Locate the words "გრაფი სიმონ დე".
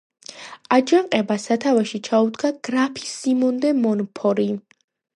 2.69-3.79